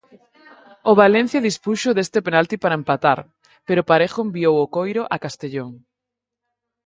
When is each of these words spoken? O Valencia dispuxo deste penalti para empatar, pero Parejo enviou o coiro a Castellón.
O 0.91 0.93
Valencia 1.03 1.45
dispuxo 1.47 1.89
deste 1.93 2.19
penalti 2.27 2.55
para 2.63 2.79
empatar, 2.81 3.19
pero 3.67 3.87
Parejo 3.91 4.19
enviou 4.23 4.55
o 4.59 4.69
coiro 4.77 5.01
a 5.15 5.17
Castellón. 5.25 5.71